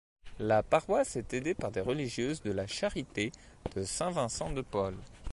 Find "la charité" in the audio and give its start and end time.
2.51-3.31